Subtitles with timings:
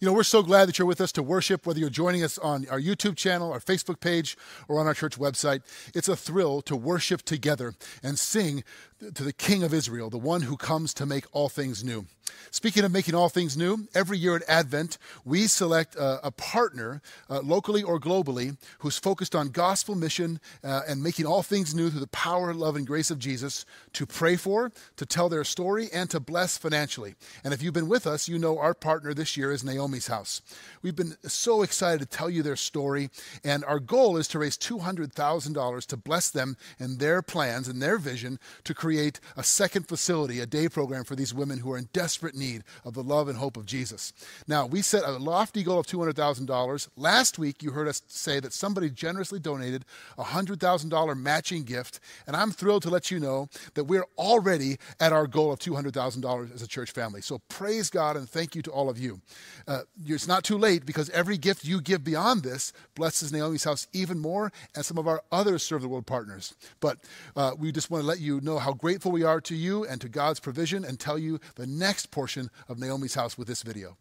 [0.00, 2.38] You know, we're so glad that you're with us to worship, whether you're joining us
[2.38, 5.62] on our YouTube channel, our Facebook page, or on our church website.
[5.92, 8.62] It's a thrill to worship together and sing
[9.00, 12.06] to the King of Israel, the one who comes to make all things new.
[12.50, 17.40] Speaking of making all things new, every year at Advent, we select a, partner, uh,
[17.40, 22.00] locally or globally, who's focused on gospel mission uh, and making all things new through
[22.00, 26.10] the power, love, and grace of Jesus to pray for, to tell their story, and
[26.10, 27.14] to bless financially.
[27.42, 30.42] And if you've been with us, you know our partner this year is Naomi's House.
[30.82, 33.10] We've been so excited to tell you their story,
[33.44, 37.98] and our goal is to raise $200,000 to bless them and their plans and their
[37.98, 41.88] vision to create a second facility, a day program for these women who are in
[41.92, 44.12] desperate desperate need of the love and hope of Jesus.
[44.48, 46.88] Now, we set a lofty goal of $200,000.
[46.96, 49.84] Last week, you heard us say that somebody generously donated
[50.16, 55.12] a $100,000 matching gift, and I'm thrilled to let you know that we're already at
[55.12, 57.20] our goal of $200,000 as a church family.
[57.20, 59.20] So praise God and thank you to all of you.
[59.68, 63.86] Uh, it's not too late because every gift you give beyond this blesses Naomi's house
[63.92, 66.56] even more and some of our other Serve the World partners.
[66.80, 66.98] But
[67.36, 70.00] uh, we just want to let you know how grateful we are to you and
[70.00, 73.96] to God's provision and tell you the next portion of Naomi's house with this video.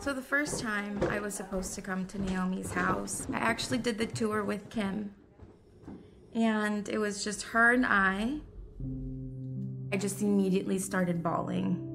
[0.00, 3.96] So, the first time I was supposed to come to Naomi's house, I actually did
[3.96, 5.14] the tour with Kim.
[6.34, 8.40] And it was just her and I.
[9.92, 11.90] I just immediately started bawling.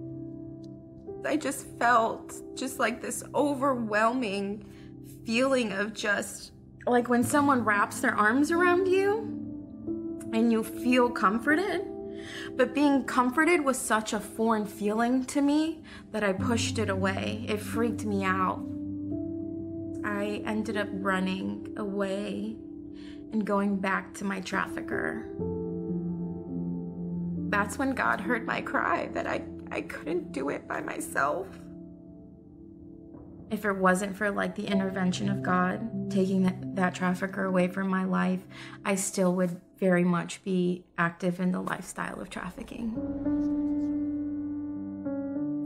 [1.25, 4.65] I just felt just like this overwhelming
[5.25, 6.53] feeling of just
[6.87, 9.38] like when someone wraps their arms around you
[10.33, 11.87] and you feel comforted.
[12.55, 17.45] But being comforted was such a foreign feeling to me that I pushed it away.
[17.47, 18.65] It freaked me out.
[20.03, 22.57] I ended up running away
[23.31, 25.29] and going back to my trafficker.
[27.49, 31.47] That's when God heard my cry that I, I couldn't do it by myself.
[33.49, 37.87] If it wasn't for like the intervention of God taking that, that trafficker away from
[37.87, 38.45] my life,
[38.85, 42.93] I still would very much be active in the lifestyle of trafficking.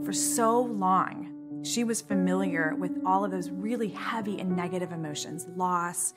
[0.04, 5.46] For so long, she was familiar with all of those really heavy and negative emotions
[5.56, 6.14] loss,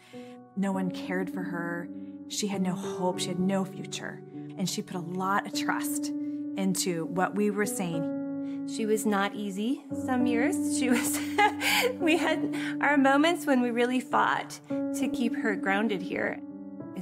[0.55, 1.89] no one cared for her,
[2.27, 4.21] she had no hope, she had no future.
[4.57, 6.07] And she put a lot of trust
[6.57, 8.67] into what we were saying.
[8.75, 10.77] She was not easy some years.
[10.77, 11.19] She was
[11.99, 16.41] we had our moments when we really fought to keep her grounded here.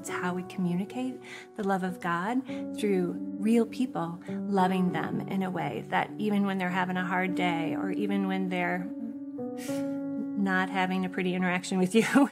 [0.05, 1.19] It's how we communicate
[1.57, 2.39] the love of God
[2.77, 7.33] through real people, loving them in a way that even when they're having a hard
[7.33, 8.85] day or even when they're
[10.37, 12.29] not having a pretty interaction with you,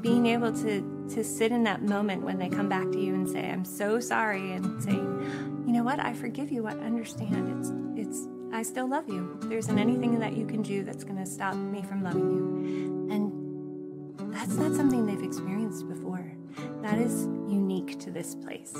[0.00, 3.28] being able to, to sit in that moment when they come back to you and
[3.28, 7.96] say, I'm so sorry, and say, you know what, I forgive you, I understand.
[7.96, 9.36] It's, it's, I still love you.
[9.46, 13.10] There isn't anything that you can do that's going to stop me from loving you.
[13.12, 16.36] And that's not something they've experienced before.
[16.82, 18.74] That is unique to this place.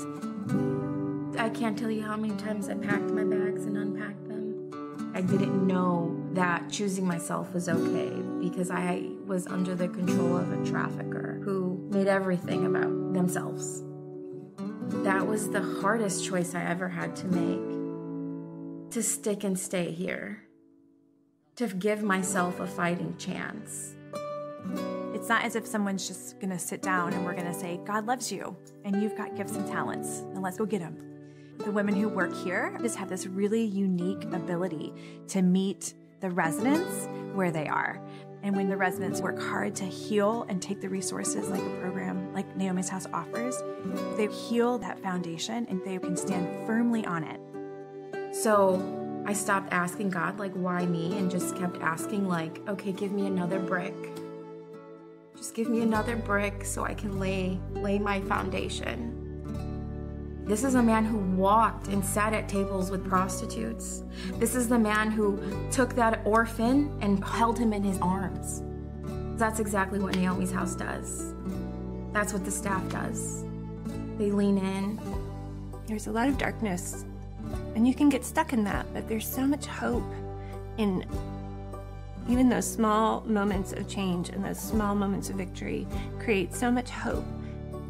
[1.37, 5.11] I can't tell you how many times I packed my bags and unpacked them.
[5.13, 10.51] I didn't know that choosing myself was okay because I was under the control of
[10.51, 13.83] a trafficker who made everything about themselves.
[15.03, 17.71] That was the hardest choice I ever had to make
[18.91, 20.43] to stick and stay here,
[21.55, 23.93] to give myself a fighting chance.
[25.21, 27.79] It's not as if someone's just going to sit down and we're going to say,
[27.85, 30.97] God loves you and you've got gifts and talents, and let's go get them.
[31.59, 34.91] The women who work here just have this really unique ability
[35.27, 38.01] to meet the residents where they are.
[38.41, 42.33] And when the residents work hard to heal and take the resources like a program
[42.33, 43.55] like Naomi's House offers,
[44.17, 48.35] they heal that foundation and they can stand firmly on it.
[48.35, 51.15] So I stopped asking God, like, why me?
[51.19, 53.93] And just kept asking, like, okay, give me another brick.
[55.41, 59.17] Just give me another brick so I can lay lay my foundation.
[60.45, 64.03] This is a man who walked and sat at tables with prostitutes.
[64.33, 65.41] This is the man who
[65.71, 68.61] took that orphan and held him in his arms.
[69.39, 71.33] That's exactly what Naomi's house does.
[72.13, 73.43] That's what the staff does.
[74.19, 74.99] They lean in.
[75.87, 77.03] There's a lot of darkness,
[77.73, 80.13] and you can get stuck in that, but there's so much hope
[80.77, 81.03] in
[82.29, 85.87] even those small moments of change and those small moments of victory
[86.19, 87.25] create so much hope.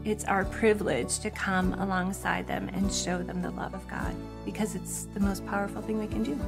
[0.03, 4.73] It's our privilege to come alongside them and show them the love of God because
[4.73, 6.39] it's the most powerful thing we can do.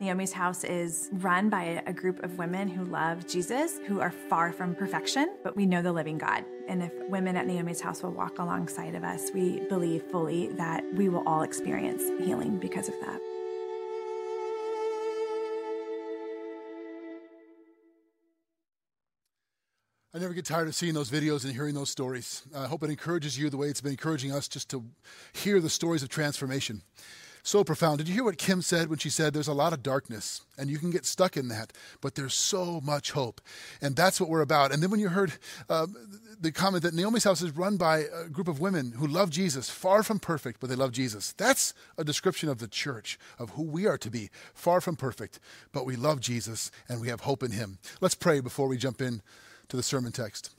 [0.00, 4.52] Naomi's house is run by a group of women who love Jesus, who are far
[4.52, 6.44] from perfection, but we know the living God.
[6.66, 10.82] And if women at Naomi's house will walk alongside of us, we believe fully that
[10.94, 13.20] we will all experience healing because of that.
[20.14, 22.42] I never get tired of seeing those videos and hearing those stories.
[22.54, 24.84] I hope it encourages you the way it's been encouraging us just to
[25.32, 26.82] hear the stories of transformation
[27.42, 27.98] so profound.
[27.98, 30.70] Did you hear what Kim said when she said there's a lot of darkness and
[30.70, 33.40] you can get stuck in that, but there's so much hope?
[33.80, 34.72] And that's what we're about.
[34.72, 35.32] And then when you heard
[35.68, 35.86] uh,
[36.40, 39.68] the comment that Naomi's house is run by a group of women who love Jesus,
[39.68, 43.62] far from perfect, but they love Jesus, that's a description of the church, of who
[43.62, 44.30] we are to be.
[44.54, 45.40] Far from perfect,
[45.72, 47.78] but we love Jesus and we have hope in him.
[48.00, 49.22] Let's pray before we jump in
[49.72, 50.50] to the sermon text.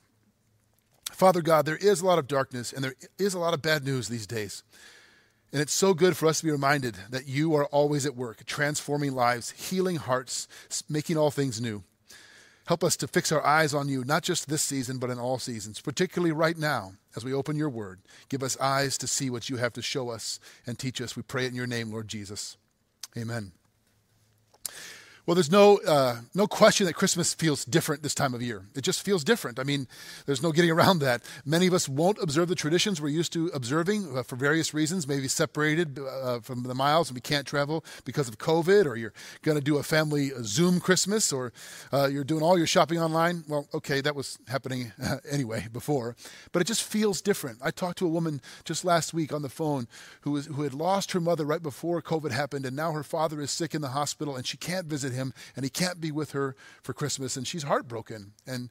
[1.11, 3.85] Father God, there is a lot of darkness and there is a lot of bad
[3.85, 4.63] news these days.
[5.51, 8.43] And it's so good for us to be reminded that you are always at work,
[8.45, 10.47] transforming lives, healing hearts,
[10.89, 11.83] making all things new.
[12.65, 15.37] Help us to fix our eyes on you, not just this season, but in all
[15.37, 17.99] seasons, particularly right now as we open your word.
[18.29, 21.15] Give us eyes to see what you have to show us and teach us.
[21.15, 22.57] We pray it in your name, Lord Jesus.
[23.15, 23.51] Amen.
[25.25, 28.65] Well, there's no, uh, no question that Christmas feels different this time of year.
[28.75, 29.57] It just feels different.
[29.57, 29.87] I mean,
[30.25, 31.23] there's no getting around that.
[31.45, 35.07] Many of us won't observe the traditions we're used to observing uh, for various reasons,
[35.07, 39.13] maybe separated uh, from the miles and we can't travel because of COVID, or you're
[39.43, 41.53] going to do a family uh, Zoom Christmas, or
[41.93, 43.45] uh, you're doing all your shopping online.
[43.47, 44.91] Well, okay, that was happening
[45.31, 46.17] anyway before,
[46.51, 47.59] but it just feels different.
[47.61, 49.87] I talked to a woman just last week on the phone
[50.21, 53.39] who, was, who had lost her mother right before COVID happened, and now her father
[53.39, 56.31] is sick in the hospital and she can't visit him and he can't be with
[56.31, 58.33] her for Christmas, and she's heartbroken.
[58.45, 58.69] And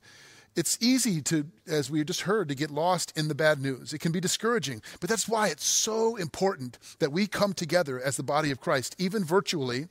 [0.54, 3.94] it's easy to, as we just heard, to get lost in the bad news.
[3.94, 8.16] It can be discouraging, but that's why it's so important that we come together as
[8.16, 9.88] the body of Christ, even virtually,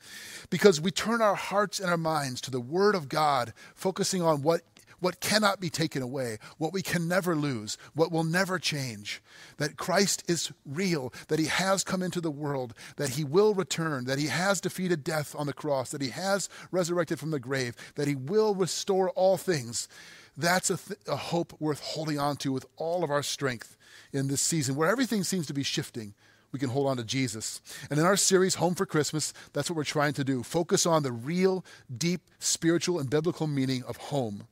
[0.51, 4.43] because we turn our hearts and our minds to the Word of God, focusing on
[4.43, 4.61] what
[5.01, 9.21] what cannot be taken away, what we can never lose, what will never change.
[9.57, 14.05] That Christ is real, that he has come into the world, that he will return,
[14.05, 17.75] that he has defeated death on the cross, that he has resurrected from the grave,
[17.95, 19.89] that he will restore all things.
[20.37, 23.75] That's a, th- a hope worth holding on to with all of our strength
[24.13, 26.13] in this season where everything seems to be shifting
[26.51, 27.61] we can hold on to Jesus.
[27.89, 30.43] And in our series, Home for Christmas, that's what we're trying to do.
[30.43, 31.63] Focus on the real,
[31.95, 34.47] deep, spiritual, and biblical meaning of home.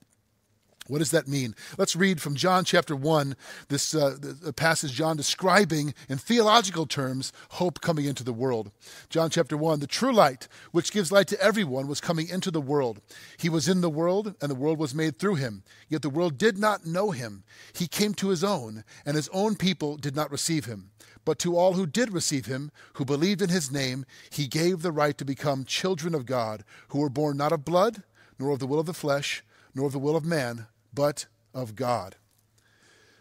[0.89, 1.53] What does that mean?
[1.77, 3.35] Let's read from John chapter 1,
[3.67, 4.17] this uh,
[4.55, 8.71] passage John describing in theological terms hope coming into the world.
[9.07, 12.59] John chapter 1, the true light, which gives light to everyone, was coming into the
[12.59, 13.01] world.
[13.37, 15.61] He was in the world, and the world was made through him.
[15.89, 17.43] Yet the world did not know him.
[17.71, 20.89] He came to his own, and his own people did not receive him.
[21.23, 24.91] But to all who did receive him, who believed in his name, he gave the
[24.91, 28.01] right to become children of God, who were born not of blood,
[28.39, 29.43] nor of the will of the flesh,
[29.75, 32.15] nor of the will of man but of God.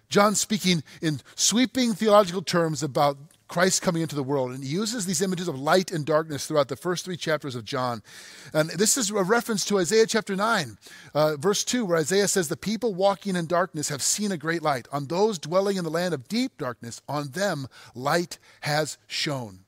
[0.09, 5.07] John speaking in sweeping theological terms about Christ coming into the world, and he uses
[5.07, 8.03] these images of light and darkness throughout the first three chapters of John.
[8.53, 10.77] And this is a reference to Isaiah chapter 9,
[11.15, 14.63] uh, verse 2, where Isaiah says, The people walking in darkness have seen a great
[14.63, 14.87] light.
[14.93, 19.61] On those dwelling in the land of deep darkness, on them light has shone.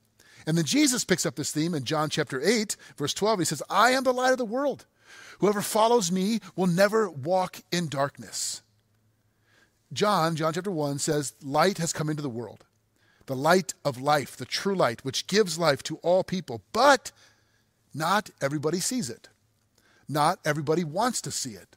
[0.46, 3.38] And then Jesus picks up this theme in John chapter 8, verse 12.
[3.40, 4.86] He says, I am the light of the world.
[5.40, 8.62] Whoever follows me will never walk in darkness.
[9.92, 12.64] John, John chapter 1 says, Light has come into the world.
[13.26, 16.62] The light of life, the true light, which gives life to all people.
[16.72, 17.10] But
[17.94, 19.28] not everybody sees it.
[20.08, 21.76] Not everybody wants to see it.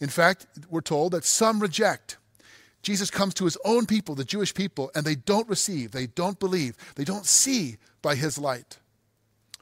[0.00, 2.18] In fact, we're told that some reject.
[2.82, 6.38] Jesus comes to his own people, the Jewish people, and they don't receive, they don't
[6.38, 8.78] believe, they don't see by his light.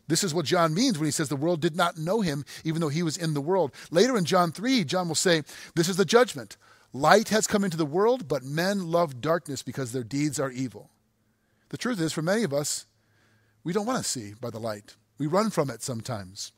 [0.06, 2.80] This is what John means when he says the world did not know him, even
[2.80, 3.72] though he was in the world.
[3.90, 5.42] Later in John 3, John will say,
[5.74, 6.56] This is the judgment.
[6.92, 10.90] Light has come into the world, but men love darkness because their deeds are evil.
[11.70, 12.86] The truth is, for many of us,
[13.64, 14.94] we don't want to see by the light.
[15.18, 16.52] We run from it sometimes.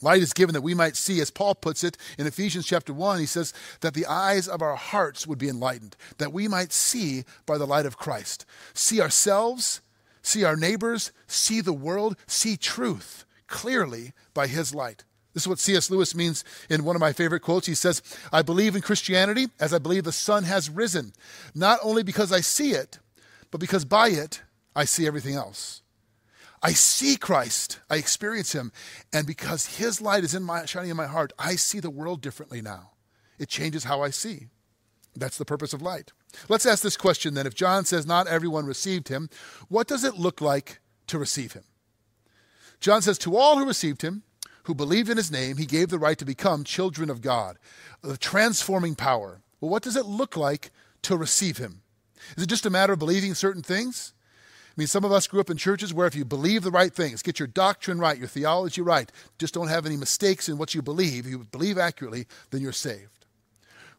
[0.00, 3.20] Light is given that we might see, as Paul puts it in Ephesians chapter 1,
[3.20, 7.24] he says that the eyes of our hearts would be enlightened, that we might see
[7.46, 8.44] by the light of Christ.
[8.74, 9.80] See ourselves
[10.22, 15.04] see our neighbors, see the world, see truth clearly by his light.
[15.34, 15.90] This is what C.S.
[15.90, 17.66] Lewis means in one of my favorite quotes.
[17.66, 18.02] He says,
[18.32, 21.12] I believe in Christianity as I believe the sun has risen,
[21.54, 22.98] not only because I see it,
[23.50, 24.42] but because by it
[24.76, 25.82] I see everything else.
[26.62, 28.72] I see Christ, I experience him,
[29.12, 32.20] and because his light is in my shining in my heart, I see the world
[32.20, 32.90] differently now.
[33.38, 34.46] It changes how I see.
[35.16, 36.12] That's the purpose of light.
[36.48, 37.46] Let's ask this question then.
[37.46, 39.28] If John says not everyone received him,
[39.68, 41.64] what does it look like to receive him?
[42.80, 44.22] John says, To all who received him,
[44.64, 47.58] who believed in his name, he gave the right to become children of God,
[48.02, 49.40] the transforming power.
[49.60, 50.70] Well, what does it look like
[51.02, 51.82] to receive him?
[52.36, 54.12] Is it just a matter of believing certain things?
[54.72, 56.92] I mean, some of us grew up in churches where if you believe the right
[56.92, 60.74] things, get your doctrine right, your theology right, just don't have any mistakes in what
[60.74, 63.21] you believe, you believe accurately, then you're saved.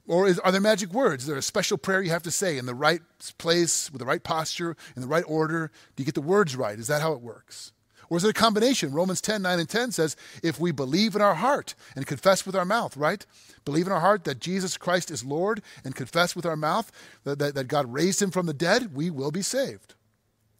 [0.07, 1.23] Or is, are there magic words?
[1.23, 3.01] Is there a special prayer you have to say in the right
[3.37, 5.71] place, with the right posture, in the right order?
[5.95, 6.77] Do you get the words right?
[6.77, 7.71] Is that how it works?
[8.09, 8.93] Or is it a combination?
[8.93, 12.55] Romans 10, 9, and 10 says, if we believe in our heart and confess with
[12.55, 13.25] our mouth, right?
[13.63, 16.91] Believe in our heart that Jesus Christ is Lord and confess with our mouth
[17.23, 19.95] that, that, that God raised him from the dead, we will be saved.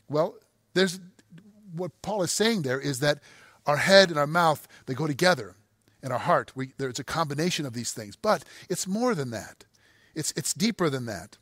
[0.10, 0.36] Well,
[0.74, 1.02] there's
[1.76, 3.20] what Paul is saying there is that
[3.66, 5.56] our head and our mouth, they go together
[6.04, 6.52] and our heart.
[6.56, 8.16] We, there's a combination of these things.
[8.16, 9.66] But it's more than that,
[10.14, 11.38] it's, it's deeper than that.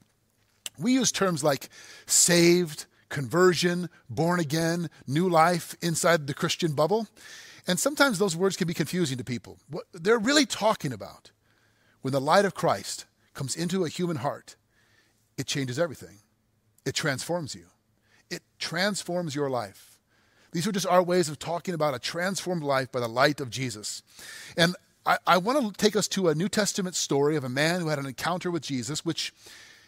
[0.80, 1.68] We use terms like
[2.06, 7.08] saved, conversion, born again, new life inside the Christian bubble.
[7.68, 9.60] And sometimes those words can be confusing to people.
[9.70, 11.32] What they're really talking about
[12.02, 14.56] when the light of Christ comes into a human heart,
[15.38, 16.20] it changes everything.
[16.86, 17.66] It transforms you.
[18.30, 19.91] It transforms your life.
[20.52, 23.50] These are just our ways of talking about a transformed life by the light of
[23.50, 24.04] Jesus.
[24.58, 27.80] And I, I want to take us to a New Testament story of a man
[27.80, 29.34] who had an encounter with Jesus, which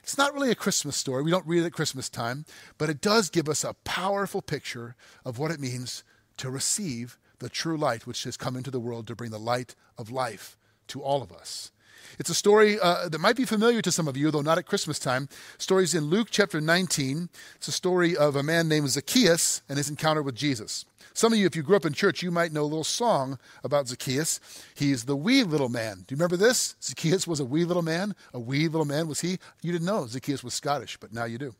[0.02, 1.24] it's not really a Christmas story.
[1.24, 2.46] We don't read it at Christmas time,
[2.78, 6.04] but it does give us a powerful picture of what it means
[6.38, 9.76] to receive the true light which has come into the world to bring the light
[9.98, 11.72] of life to all of us.
[12.20, 14.66] It's a story uh, that might be familiar to some of you, though not at
[14.66, 15.30] Christmas time.
[15.58, 17.30] Stories in Luke chapter 19.
[17.56, 20.86] It's a story of a man named Zacchaeus and his encounter with Jesus.
[21.14, 23.38] Some of you, if you grew up in church, you might know a little song
[23.64, 24.40] about Zacchaeus.
[24.74, 26.04] He's the wee little man.
[26.08, 26.76] Do you remember this?
[26.82, 28.16] Zacchaeus was a wee little man.
[28.34, 29.38] A wee little man was he?
[29.62, 31.54] You didn't know Zacchaeus was Scottish, but now you do.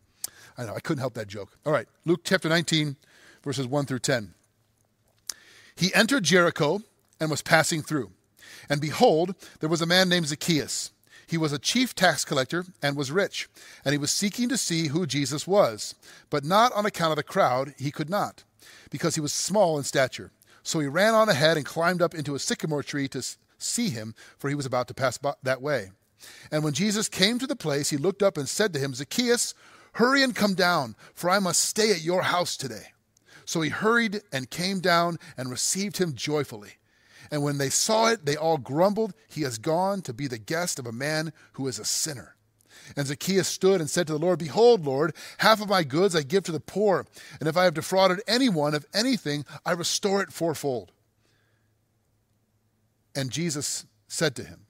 [0.58, 1.52] I know, I couldn't help that joke.
[1.66, 2.96] All right, Luke chapter 19,
[3.44, 4.34] verses 1 through 10.
[5.76, 6.82] He entered Jericho
[7.20, 8.12] and was passing through.
[8.70, 10.92] And behold, there was a man named Zacchaeus.
[11.28, 13.50] He was a chief tax collector and was rich,
[13.84, 15.96] and he was seeking to see who Jesus was.
[16.30, 18.44] But not on account of the crowd, he could not,
[18.90, 20.32] because he was small in stature.
[20.64, 23.26] So he ran on ahead and climbed up into a sycamore tree to
[23.58, 25.92] see him, for he was about to pass that way.
[26.52, 29.54] And when Jesus came to the place, he looked up and said to him, Zacchaeus,
[29.94, 32.94] hurry and come down, for I must stay at your house today.
[33.46, 36.74] So he hurried and came down and received him joyfully.
[37.32, 40.80] And when they saw it, they all grumbled, He has gone to be the guest
[40.80, 42.36] of a man who is a sinner.
[42.98, 46.24] And Zacchaeus stood and said to the Lord, Behold, Lord, half of my goods I
[46.24, 47.06] give to the poor,
[47.40, 50.92] and if I have defrauded anyone of anything, I restore it fourfold.
[53.16, 54.66] And Jesus said to him,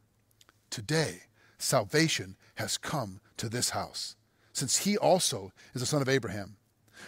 [0.69, 1.23] Today
[1.57, 4.15] salvation has come to this house,
[4.51, 6.57] since he also is a son of Abraham.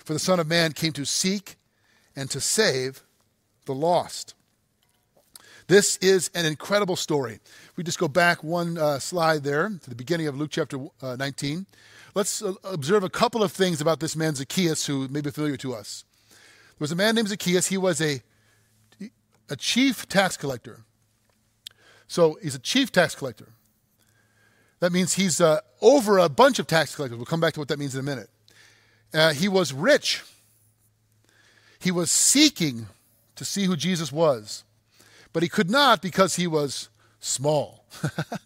[0.03, 1.55] For the Son of Man came to seek
[2.15, 3.03] and to save
[3.65, 4.33] the lost.
[5.67, 7.39] This is an incredible story.
[7.75, 11.15] We just go back one uh, slide there to the beginning of Luke chapter uh,
[11.15, 11.65] 19.
[12.13, 15.57] Let's uh, observe a couple of things about this man Zacchaeus who may be familiar
[15.57, 16.03] to us.
[16.29, 17.67] There was a man named Zacchaeus.
[17.67, 18.21] He was a,
[19.49, 20.81] a chief tax collector.
[22.07, 23.49] So he's a chief tax collector.
[24.81, 27.17] That means he's uh, over a bunch of tax collectors.
[27.17, 28.29] We'll come back to what that means in a minute.
[29.11, 30.21] Uh, he was rich.
[31.79, 32.85] He was seeking
[33.35, 34.64] to see who Jesus was
[35.35, 36.87] but he could not because he was
[37.19, 37.83] small.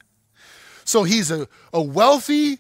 [0.86, 2.58] so he's a, a wealthy,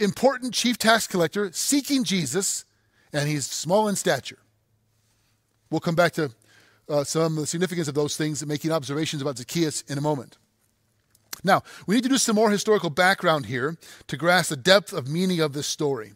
[0.00, 2.64] important chief tax collector seeking Jesus,
[3.12, 4.40] and he's small in stature.
[5.70, 6.32] We'll come back to
[6.88, 10.00] uh, some of the significance of those things and making observations about Zacchaeus in a
[10.00, 10.36] moment.
[11.44, 13.76] Now, we need to do some more historical background here
[14.08, 16.14] to grasp the depth of meaning of this story.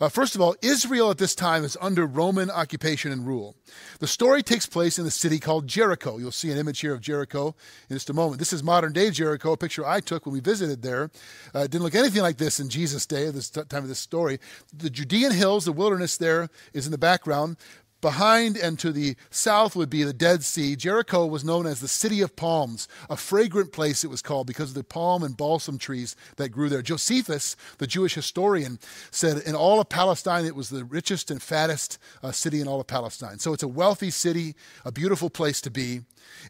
[0.00, 3.56] Uh, first of all, Israel at this time is under Roman occupation and rule.
[4.00, 6.18] The story takes place in the city called Jericho.
[6.18, 7.54] You'll see an image here of Jericho
[7.88, 8.38] in just a moment.
[8.38, 11.10] This is modern day Jericho, a picture I took when we visited there.
[11.54, 13.88] Uh, it didn't look anything like this in Jesus' day, at this t- time of
[13.88, 14.38] this story.
[14.76, 17.56] The Judean hills, the wilderness there, is in the background.
[18.04, 20.76] Behind and to the south would be the Dead Sea.
[20.76, 24.68] Jericho was known as the City of Palms, a fragrant place it was called because
[24.68, 26.82] of the palm and balsam trees that grew there.
[26.82, 28.78] Josephus, the Jewish historian,
[29.10, 32.78] said in all of Palestine it was the richest and fattest uh, city in all
[32.78, 33.38] of Palestine.
[33.38, 36.02] So it's a wealthy city, a beautiful place to be.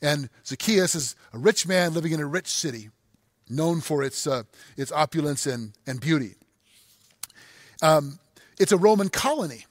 [0.03, 2.91] And Zacchaeus is a rich man living in a rich city,
[3.49, 4.43] known for its, uh,
[4.77, 6.35] its opulence and, and beauty.
[7.81, 8.19] Um,
[8.59, 9.67] it's a Roman colony.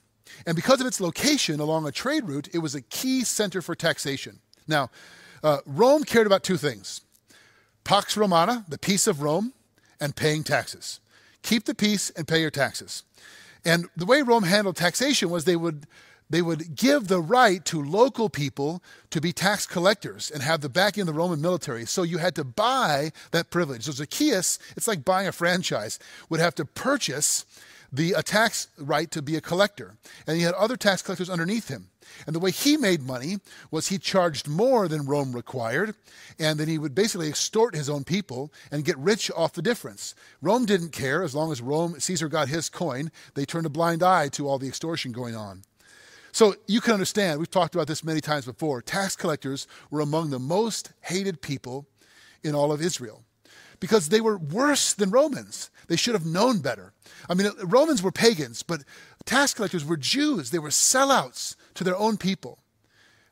[0.46, 3.74] And because of its location along a trade route, it was a key center for
[3.74, 4.40] taxation.
[4.66, 4.90] Now,
[5.42, 7.02] uh, Rome cared about two things
[7.84, 9.52] Pax Romana, the peace of Rome,
[10.00, 11.00] and paying taxes.
[11.42, 13.02] Keep the peace and pay your taxes.
[13.64, 15.86] And the way Rome handled taxation was they would
[16.30, 20.70] they would give the right to local people to be tax collectors and have the
[20.70, 21.84] backing of the Roman military.
[21.84, 23.84] So you had to buy that privilege.
[23.84, 25.98] So Zacchaeus, it's like buying a franchise,
[26.30, 27.44] would have to purchase
[27.94, 29.96] the tax right to be a collector.
[30.26, 31.88] And he had other tax collectors underneath him.
[32.26, 33.38] And the way he made money
[33.70, 35.94] was he charged more than Rome required,
[36.38, 40.14] and then he would basically extort his own people and get rich off the difference.
[40.42, 43.10] Rome didn't care as long as Rome Caesar got his coin.
[43.34, 45.62] They turned a blind eye to all the extortion going on.
[46.32, 48.82] So you can understand, we've talked about this many times before.
[48.82, 51.86] Tax collectors were among the most hated people
[52.42, 53.22] in all of Israel
[53.80, 55.70] because they were worse than Romans.
[55.88, 56.92] They should have known better.
[57.28, 58.82] I mean, Romans were pagans, but
[59.24, 60.50] tax collectors were Jews.
[60.50, 62.58] They were sellouts to their own people.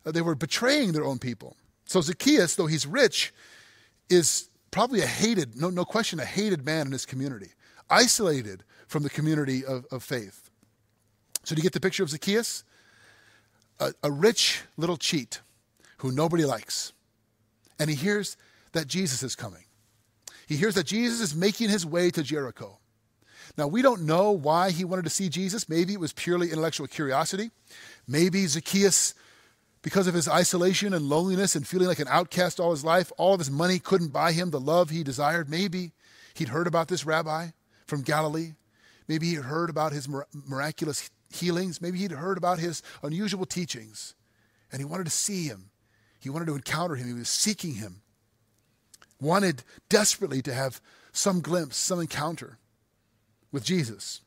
[0.04, 1.56] Uh, they were betraying their own people.
[1.84, 3.32] So Zacchaeus, though he's rich,
[4.08, 7.52] is probably a hated, no, no question, a hated man in his community,
[7.88, 10.50] isolated from the community of, of faith.
[11.44, 12.64] So do you get the picture of Zacchaeus?
[13.82, 15.40] a, a rich little cheat
[15.98, 16.92] who nobody likes.
[17.78, 18.36] And he hears
[18.72, 19.64] that Jesus is coming.
[20.52, 22.78] He hears that Jesus is making his way to Jericho.
[23.56, 25.66] Now, we don't know why he wanted to see Jesus.
[25.66, 27.50] Maybe it was purely intellectual curiosity.
[28.06, 29.14] Maybe Zacchaeus,
[29.80, 33.32] because of his isolation and loneliness and feeling like an outcast all his life, all
[33.32, 35.48] of his money couldn't buy him the love he desired.
[35.48, 35.92] Maybe
[36.34, 37.52] he'd heard about this rabbi
[37.86, 38.52] from Galilee.
[39.08, 40.06] Maybe he'd heard about his
[40.46, 41.80] miraculous healings.
[41.80, 44.14] Maybe he'd heard about his unusual teachings
[44.70, 45.70] and he wanted to see him.
[46.20, 47.06] He wanted to encounter him.
[47.06, 48.01] He was seeking him.
[49.22, 50.80] Wanted desperately to have
[51.12, 52.58] some glimpse, some encounter
[53.52, 54.20] with Jesus.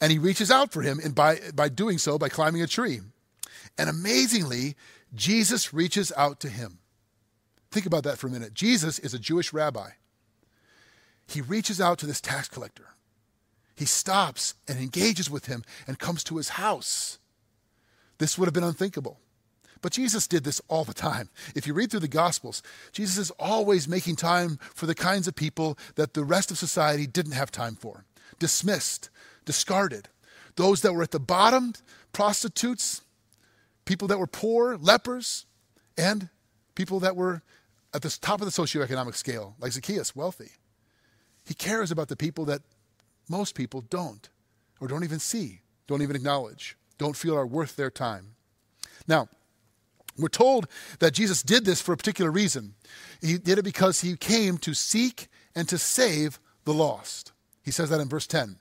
[0.00, 3.00] And he reaches out for him and by, by doing so, by climbing a tree.
[3.78, 4.76] And amazingly,
[5.14, 6.78] Jesus reaches out to him.
[7.70, 8.54] Think about that for a minute.
[8.54, 9.90] Jesus is a Jewish rabbi.
[11.26, 12.88] He reaches out to this tax collector
[13.78, 17.20] he stops and engages with him and comes to his house.
[18.18, 19.20] This would have been unthinkable.
[19.80, 21.28] But Jesus did this all the time.
[21.54, 25.34] If you read through the Gospels, Jesus is always making time for the kinds of
[25.34, 28.04] people that the rest of society didn't have time for
[28.38, 29.10] dismissed,
[29.44, 30.08] discarded.
[30.56, 31.72] Those that were at the bottom,
[32.12, 33.02] prostitutes,
[33.84, 35.46] people that were poor, lepers,
[35.96, 36.28] and
[36.74, 37.42] people that were
[37.94, 40.50] at the top of the socioeconomic scale, like Zacchaeus, wealthy.
[41.44, 42.62] He cares about the people that
[43.28, 44.28] most people don't,
[44.80, 48.34] or don't even see, don't even acknowledge, don't feel are worth their time.
[49.06, 49.28] Now,
[50.18, 50.66] we're told
[50.98, 52.74] that Jesus did this for a particular reason.
[53.20, 57.32] He did it because he came to seek and to save the lost.
[57.62, 58.56] He says that in verse 10.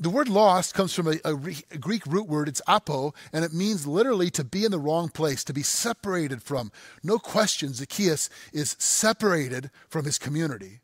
[0.00, 1.34] The word lost comes from a, a,
[1.72, 5.08] a, Greek root word, it's apo, and it means literally to be in the wrong
[5.08, 6.70] place, to be separated from.
[7.02, 10.80] No question, Zacchaeus is separated from his community.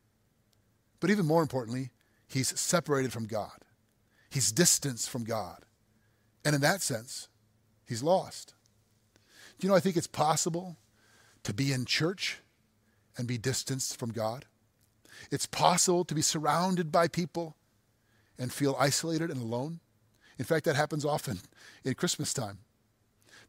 [0.98, 1.90] But even more importantly,
[2.34, 3.64] He's separated from God.
[4.28, 5.64] He's distanced from God.
[6.44, 7.28] And in that sense,
[7.86, 8.54] he's lost.
[9.58, 10.76] Do you know, I think it's possible
[11.44, 12.40] to be in church
[13.16, 14.46] and be distanced from God.
[15.30, 17.56] It's possible to be surrounded by people
[18.38, 19.80] and feel isolated and alone.
[20.38, 21.40] In fact, that happens often
[21.84, 22.58] in Christmas time.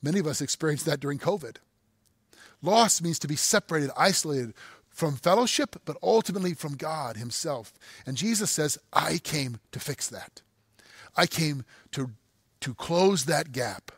[0.02, 1.58] Many of us experience that during COVID.
[2.62, 4.54] Lost means to be separated, isolated
[4.90, 7.74] from fellowship, but ultimately from God Himself.
[8.06, 10.42] And Jesus says, I came to fix that.
[11.18, 12.12] I came to,
[12.62, 13.92] to close that gap,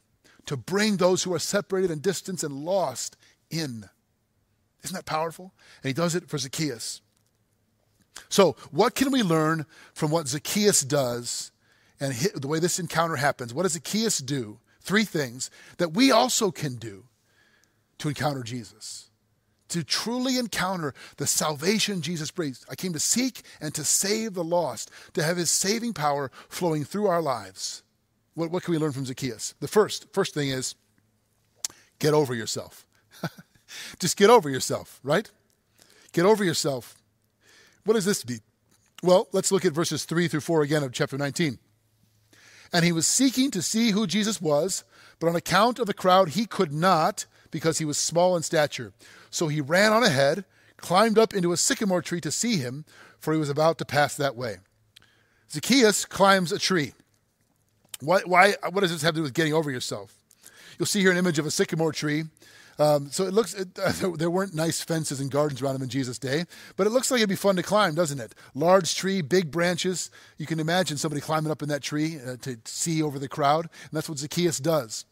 [0.47, 3.15] to bring those who are separated and distant and lost
[3.49, 3.89] in.
[4.83, 5.53] Isn't that powerful?
[5.83, 7.01] And He does it for Zacchaeus.
[8.29, 11.51] So, what can we learn from what Zacchaeus does
[11.99, 13.53] and the way this encounter happens?
[13.53, 14.60] What does Zacchaeus do?
[14.81, 17.05] Three things that we also can do
[17.99, 19.07] to encounter Jesus
[19.69, 22.65] to truly encounter the salvation Jesus brings.
[22.69, 26.83] I came to seek and to save the lost, to have his saving power flowing
[26.83, 27.83] through our lives.
[28.38, 29.56] What, what can we learn from Zacchaeus?
[29.62, 30.76] The first, first thing is
[31.97, 32.86] get over yourself.
[34.00, 35.32] Just get over yourself, right?
[36.12, 37.02] Get over yourself.
[37.84, 38.41] What does this mean?
[39.02, 41.58] Well, let's look at verses 3 through 4 again of chapter 19.
[42.71, 44.84] And he was seeking to see who Jesus was,
[45.19, 48.93] but on account of the crowd, he could not because he was small in stature.
[49.32, 50.45] So he ran on ahead,
[50.78, 52.86] climbed up into a sycamore tree to see him,
[53.17, 54.58] for he was about to pass that way.
[55.50, 56.93] Zacchaeus climbs a tree.
[58.01, 60.13] Why, why, what does this have to do with getting over yourself?
[60.77, 62.25] You'll see here an image of a sycamore tree.
[62.79, 65.89] Um, so it looks, it, uh, there weren't nice fences and gardens around them in
[65.89, 68.36] Jesus' day, but it looks like it'd be fun to climb, doesn't it?
[68.53, 70.12] Large tree, big branches.
[70.38, 73.65] You can imagine somebody climbing up in that tree uh, to see over the crowd,
[73.65, 75.05] and that's what Zacchaeus does.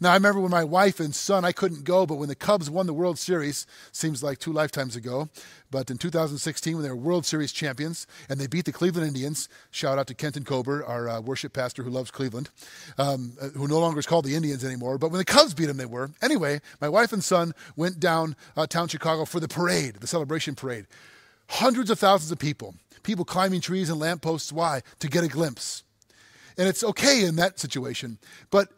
[0.00, 2.70] Now, I remember when my wife and son, I couldn't go, but when the Cubs
[2.70, 5.28] won the World Series, seems like two lifetimes ago,
[5.70, 9.48] but in 2016, when they were World Series champions and they beat the Cleveland Indians,
[9.70, 12.50] shout out to Kenton Kober, our uh, worship pastor who loves Cleveland,
[12.98, 15.66] um, uh, who no longer is called the Indians anymore, but when the Cubs beat
[15.66, 16.10] them, they were.
[16.22, 20.54] Anyway, my wife and son went down uh, town Chicago for the parade, the celebration
[20.54, 20.86] parade.
[21.48, 24.52] Hundreds of thousands of people, people climbing trees and lampposts.
[24.52, 24.82] Why?
[25.00, 25.82] To get a glimpse.
[26.56, 28.18] And it's okay in that situation,
[28.50, 28.68] but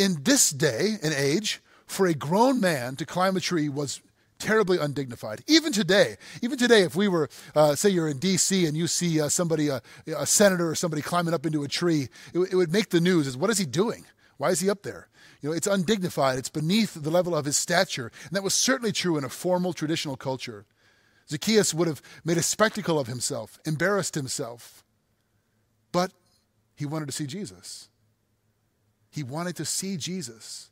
[0.00, 4.00] in this day and age, for a grown man to climb a tree was
[4.38, 5.44] terribly undignified.
[5.46, 8.64] Even today, even today, if we were, uh, say, you're in D.C.
[8.64, 9.80] and you see uh, somebody, uh,
[10.16, 13.26] a senator or somebody climbing up into a tree, it, it would make the news.
[13.26, 14.06] Is what is he doing?
[14.38, 15.08] Why is he up there?
[15.42, 16.38] You know, it's undignified.
[16.38, 19.74] It's beneath the level of his stature, and that was certainly true in a formal
[19.74, 20.64] traditional culture.
[21.28, 24.82] Zacchaeus would have made a spectacle of himself, embarrassed himself,
[25.92, 26.12] but
[26.74, 27.90] he wanted to see Jesus.
[29.10, 30.70] He wanted to see Jesus,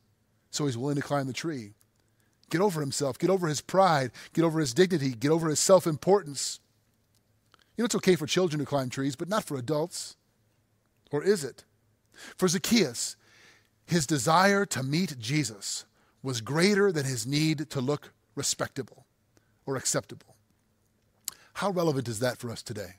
[0.51, 1.73] so he's willing to climb the tree.
[2.51, 5.87] Get over himself, get over his pride, get over his dignity, get over his self
[5.87, 6.61] importance.
[7.77, 10.17] You know, it's okay for children to climb trees, but not for adults.
[11.11, 11.65] Or is it?
[12.37, 13.17] For Zacchaeus,
[13.87, 15.85] his desire to meet Jesus
[16.23, 19.07] was greater than his need to look respectable
[19.67, 20.37] or acceptable.
[21.55, 22.97] How relevant is that for us today?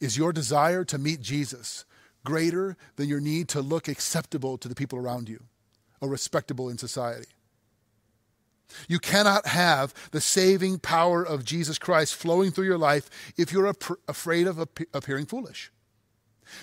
[0.00, 1.84] Is your desire to meet Jesus
[2.26, 5.44] greater than your need to look acceptable to the people around you
[6.00, 7.28] or respectable in society.
[8.88, 13.08] You cannot have the saving power of Jesus Christ flowing through your life
[13.38, 15.70] if you're ap- afraid of ap- appearing foolish.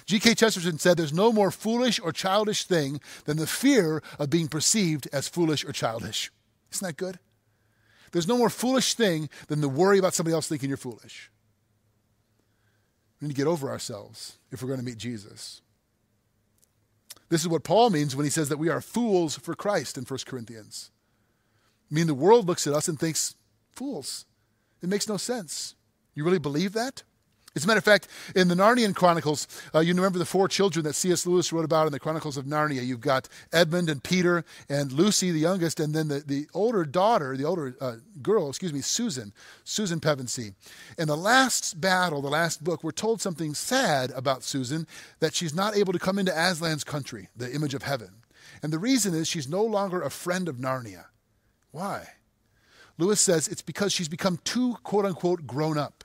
[0.06, 0.36] G.K.
[0.36, 5.08] Chesterton said there's no more foolish or childish thing than the fear of being perceived
[5.13, 6.30] as foolish or childish.
[6.71, 7.19] Isn't that good?
[8.12, 11.32] There's no more foolish thing than the worry about somebody else thinking you're foolish.
[13.24, 15.62] We need to get over ourselves if we're going to meet Jesus.
[17.30, 20.04] This is what Paul means when he says that we are fools for Christ in
[20.04, 20.92] 1 Corinthians.
[21.90, 23.36] I mean, the world looks at us and thinks,
[23.72, 24.26] fools.
[24.82, 25.76] It makes no sense.
[26.14, 27.04] You really believe that?
[27.56, 30.84] As a matter of fact, in the Narnian Chronicles, uh, you remember the four children
[30.86, 31.28] that C.S.
[31.28, 32.84] Lewis wrote about in the Chronicles of Narnia.
[32.84, 37.38] You've got Edmund and Peter and Lucy, the youngest, and then the, the older daughter,
[37.38, 40.56] the older uh, girl, excuse me, Susan, Susan Pevensie.
[40.98, 44.88] In the last battle, the last book, we're told something sad about Susan
[45.20, 48.16] that she's not able to come into Aslan's country, the image of heaven.
[48.63, 51.06] And the reason is she's no longer a friend of Narnia.
[51.70, 52.08] Why?
[52.98, 56.04] Lewis says it's because she's become too, quote unquote, grown up.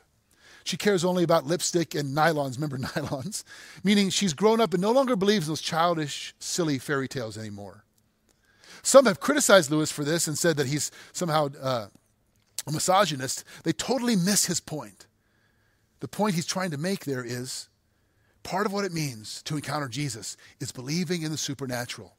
[0.68, 2.56] She cares only about lipstick and nylons.
[2.56, 3.42] Remember nylons?
[3.82, 7.84] Meaning she's grown up and no longer believes in those childish, silly fairy tales anymore.
[8.82, 11.86] Some have criticized Lewis for this and said that he's somehow uh,
[12.66, 13.44] a misogynist.
[13.64, 15.06] They totally miss his point.
[16.00, 17.70] The point he's trying to make there is
[18.42, 22.17] part of what it means to encounter Jesus is believing in the supernatural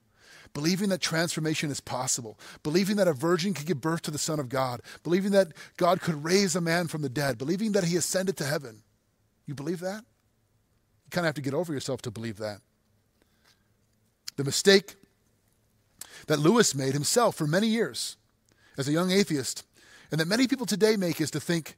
[0.53, 4.39] believing that transformation is possible, believing that a virgin could give birth to the Son
[4.39, 7.95] of God, believing that God could raise a man from the dead, believing that he
[7.95, 8.83] ascended to heaven.
[9.45, 10.03] You believe that?
[11.05, 12.61] You kind of have to get over yourself to believe that.
[14.35, 14.95] The mistake
[16.27, 18.17] that Lewis made himself for many years
[18.77, 19.65] as a young atheist,
[20.11, 21.75] and that many people today make, is to think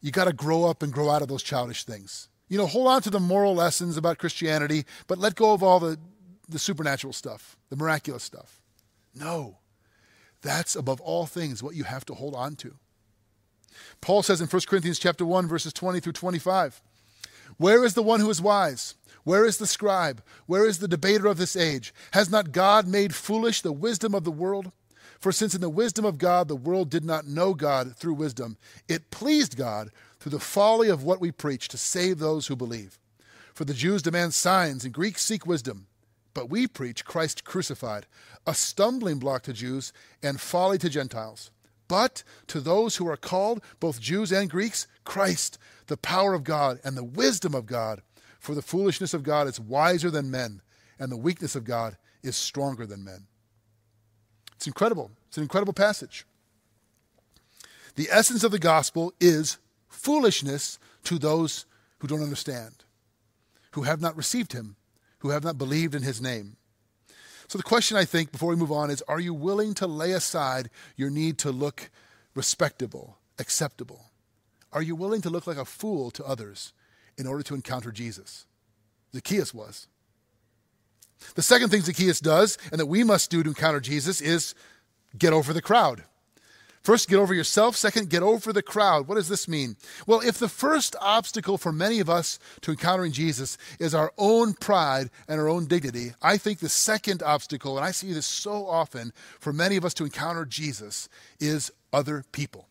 [0.00, 2.28] you got to grow up and grow out of those childish things.
[2.48, 5.80] You know, hold on to the moral lessons about Christianity, but let go of all
[5.80, 5.98] the
[6.48, 8.60] the supernatural stuff, the miraculous stuff.
[9.14, 9.58] No.
[10.40, 12.76] That's above all things what you have to hold on to.
[14.00, 16.80] Paul says in 1 Corinthians chapter 1 verses 20 through 25,
[17.56, 18.94] "Where is the one who is wise?
[19.24, 20.22] Where is the scribe?
[20.46, 21.92] Where is the debater of this age?
[22.12, 24.72] Has not God made foolish the wisdom of the world?
[25.20, 28.56] For since in the wisdom of God the world did not know God through wisdom,
[28.86, 32.98] it pleased God through the folly of what we preach to save those who believe.
[33.52, 35.87] For the Jews demand signs and Greeks seek wisdom."
[36.38, 38.06] But we preach Christ crucified,
[38.46, 41.50] a stumbling block to Jews and folly to Gentiles.
[41.88, 46.78] But to those who are called, both Jews and Greeks, Christ, the power of God
[46.84, 48.02] and the wisdom of God.
[48.38, 50.62] For the foolishness of God is wiser than men,
[50.96, 53.26] and the weakness of God is stronger than men.
[54.54, 55.10] It's incredible.
[55.26, 56.24] It's an incredible passage.
[57.96, 61.66] The essence of the gospel is foolishness to those
[61.98, 62.84] who don't understand,
[63.72, 64.76] who have not received him
[65.20, 66.56] who have not believed in his name.
[67.48, 70.12] So, the question I think before we move on is Are you willing to lay
[70.12, 71.90] aside your need to look
[72.34, 74.06] respectable, acceptable?
[74.72, 76.72] Are you willing to look like a fool to others
[77.16, 78.44] in order to encounter Jesus?
[79.14, 79.88] Zacchaeus was.
[81.34, 84.54] The second thing Zacchaeus does, and that we must do to encounter Jesus, is
[85.16, 86.04] get over the crowd.
[86.88, 87.76] First, get over yourself.
[87.76, 89.08] Second, get over the crowd.
[89.08, 89.76] What does this mean?
[90.06, 94.54] Well, if the first obstacle for many of us to encountering Jesus is our own
[94.54, 98.66] pride and our own dignity, I think the second obstacle, and I see this so
[98.66, 102.68] often for many of us to encounter Jesus, is other people.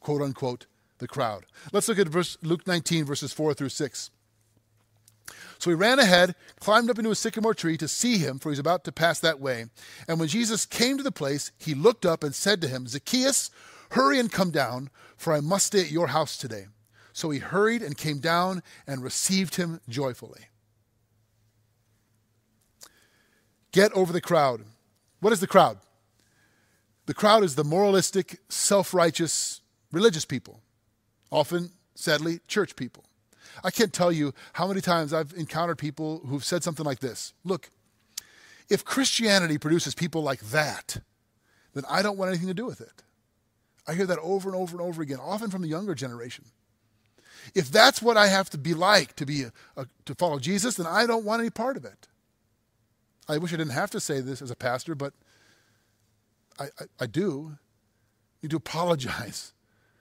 [0.00, 0.66] Quote unquote,
[0.98, 1.46] the crowd.
[1.72, 4.10] Let's look at verse, Luke 19, verses 4 through 6.
[5.64, 8.52] So he ran ahead, climbed up into a sycamore tree to see him, for he
[8.52, 9.64] was about to pass that way.
[10.06, 13.50] And when Jesus came to the place, he looked up and said to him, Zacchaeus,
[13.92, 16.66] hurry and come down, for I must stay at your house today.
[17.14, 20.42] So he hurried and came down and received him joyfully.
[23.72, 24.66] Get over the crowd.
[25.20, 25.78] What is the crowd?
[27.06, 30.60] The crowd is the moralistic, self righteous, religious people,
[31.30, 33.03] often, sadly, church people.
[33.62, 37.32] I can't tell you how many times I've encountered people who've said something like this
[37.44, 37.70] Look,
[38.68, 40.98] if Christianity produces people like that,
[41.74, 43.02] then I don't want anything to do with it.
[43.86, 46.46] I hear that over and over and over again, often from the younger generation.
[47.54, 50.76] If that's what I have to be like to be a, a, to follow Jesus,
[50.76, 52.08] then I don't want any part of it.
[53.28, 55.12] I wish I didn't have to say this as a pastor, but
[56.58, 57.58] I, I, I do
[58.42, 59.52] need to apologize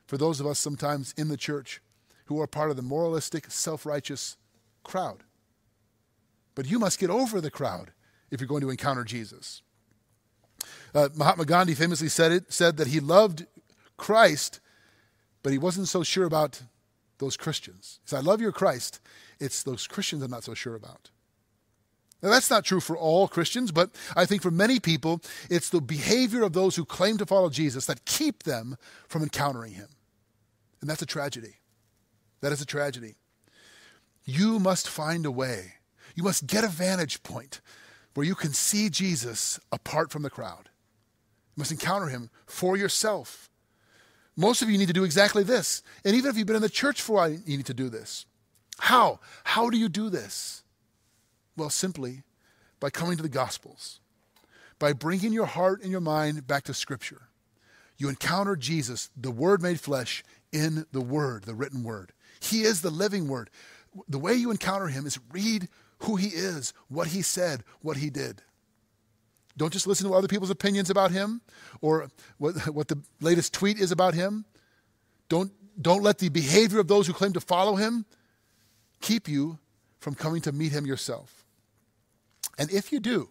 [0.05, 1.81] for those of us sometimes in the church
[2.25, 4.37] who are part of the moralistic, self righteous
[4.83, 5.23] crowd.
[6.55, 7.91] But you must get over the crowd
[8.31, 9.61] if you're going to encounter Jesus.
[10.93, 13.45] Uh, Mahatma Gandhi famously said, it, said that he loved
[13.97, 14.59] Christ,
[15.41, 16.61] but he wasn't so sure about
[17.17, 17.99] those Christians.
[18.03, 18.99] He said, I love your Christ.
[19.39, 21.09] It's those Christians I'm not so sure about.
[22.21, 25.81] Now, that's not true for all Christians, but I think for many people, it's the
[25.81, 28.77] behavior of those who claim to follow Jesus that keep them
[29.09, 29.89] from encountering him.
[30.79, 31.55] And that's a tragedy.
[32.43, 33.15] That is a tragedy.
[34.25, 35.75] You must find a way.
[36.13, 37.61] You must get a vantage point
[38.15, 40.67] where you can see Jesus apart from the crowd.
[41.55, 43.49] You must encounter him for yourself.
[44.35, 45.83] Most of you need to do exactly this.
[46.03, 47.87] And even if you've been in the church for a while, you need to do
[47.87, 48.25] this.
[48.77, 49.21] How?
[49.45, 50.63] How do you do this?
[51.55, 52.23] Well, simply
[52.81, 54.01] by coming to the Gospels,
[54.79, 57.29] by bringing your heart and your mind back to Scripture.
[57.97, 62.11] You encounter Jesus, the Word made flesh, in the Word, the written Word.
[62.43, 63.49] He is the living word.
[64.07, 68.09] The way you encounter him is read who he is, what he said, what he
[68.09, 68.41] did.
[69.55, 71.41] Don't just listen to other people's opinions about him
[71.79, 74.45] or what, what the latest tweet is about him.
[75.29, 78.05] Don't, don't let the behavior of those who claim to follow him
[78.99, 79.59] keep you
[79.99, 81.45] from coming to meet him yourself.
[82.57, 83.29] And if you do,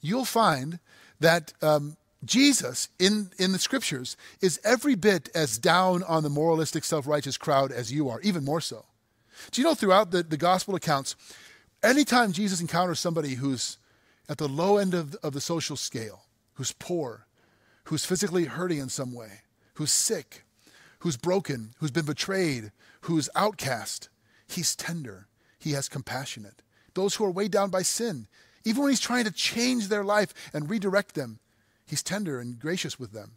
[0.00, 0.78] you'll find
[1.20, 6.84] that um, Jesus in, in the scriptures is every bit as down on the moralistic,
[6.84, 8.84] self righteous crowd as you are, even more so.
[9.50, 11.16] Do you know throughout the, the gospel accounts,
[11.82, 13.78] anytime Jesus encounters somebody who's
[14.28, 16.22] at the low end of, of the social scale,
[16.54, 17.26] who's poor,
[17.84, 19.40] who's physically hurting in some way,
[19.74, 20.44] who's sick,
[21.00, 24.08] who's broken, who's been betrayed, who's outcast,
[24.46, 26.62] he's tender, he has compassionate.
[26.94, 28.28] Those who are weighed down by sin,
[28.64, 31.40] even when he's trying to change their life and redirect them,
[31.94, 33.36] He's tender and gracious with them.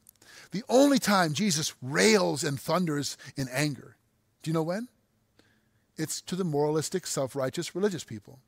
[0.49, 3.97] The only time Jesus rails and thunders in anger,
[4.41, 4.87] do you know when?
[5.95, 8.39] It's to the moralistic, self righteous, religious people.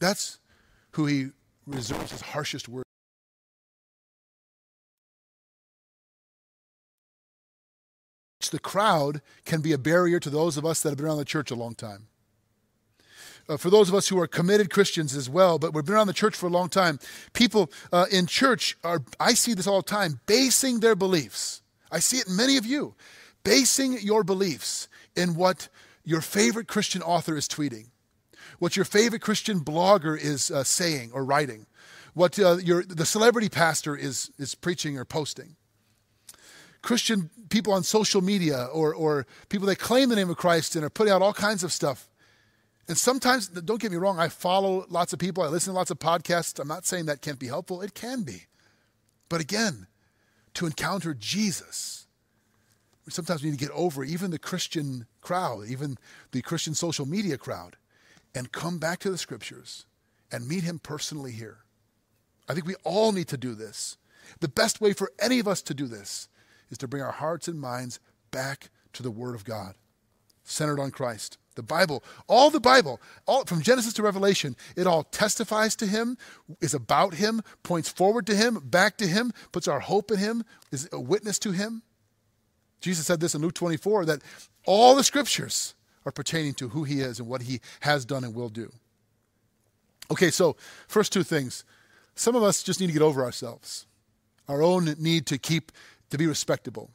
[0.00, 0.38] That's
[0.92, 1.28] who he
[1.66, 2.84] reserves his harshest words.
[8.50, 11.24] The crowd can be a barrier to those of us that have been around the
[11.24, 12.08] church a long time
[13.48, 16.06] uh, for those of us who are committed Christians as well, but we've been around
[16.06, 16.98] the church for a long time,
[17.32, 21.62] people uh, in church are, I see this all the time, basing their beliefs.
[21.90, 22.94] I see it in many of you,
[23.44, 25.68] basing your beliefs in what
[26.04, 27.86] your favorite Christian author is tweeting,
[28.58, 31.66] what your favorite Christian blogger is uh, saying or writing,
[32.14, 35.56] what uh, your, the celebrity pastor is, is preaching or posting.
[36.82, 40.84] Christian people on social media or, or people that claim the name of Christ and
[40.84, 42.08] are putting out all kinds of stuff
[42.88, 45.90] and sometimes, don't get me wrong, I follow lots of people, I listen to lots
[45.90, 46.58] of podcasts.
[46.58, 48.46] I'm not saying that can't be helpful, it can be.
[49.28, 49.86] But again,
[50.54, 52.06] to encounter Jesus,
[53.08, 55.98] sometimes we need to get over even the Christian crowd, even
[56.32, 57.76] the Christian social media crowd,
[58.34, 59.84] and come back to the scriptures
[60.32, 61.58] and meet him personally here.
[62.48, 63.98] I think we all need to do this.
[64.40, 66.28] The best way for any of us to do this
[66.70, 69.74] is to bring our hearts and minds back to the Word of God,
[70.44, 71.36] centered on Christ.
[71.58, 76.16] The Bible, all the Bible, all from Genesis to Revelation, it all testifies to him,
[76.60, 80.44] is about him, points forward to him, back to him, puts our hope in him,
[80.70, 81.82] is a witness to him.
[82.80, 84.22] Jesus said this in Luke 24 that
[84.66, 85.74] all the scriptures
[86.06, 88.70] are pertaining to who he is and what he has done and will do.
[90.12, 90.54] Okay, so
[90.86, 91.64] first two things.
[92.14, 93.84] Some of us just need to get over ourselves.
[94.46, 95.72] our own need to keep,
[96.10, 96.92] to be respectable.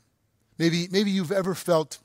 [0.58, 2.00] Maybe, maybe you've ever felt,